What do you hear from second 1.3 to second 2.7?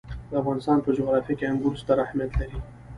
کې انګور ستر اهمیت لري.